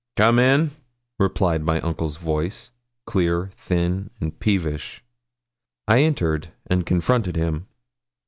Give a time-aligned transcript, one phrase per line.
[0.15, 0.71] 'Come in,'
[1.19, 2.71] replied my uncle's voice,
[3.05, 5.03] clear, thin, and peevish.
[5.87, 7.67] I entered and confronted him.